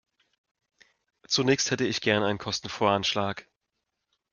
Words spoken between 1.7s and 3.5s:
ich gerne einen Kostenvoranschlag.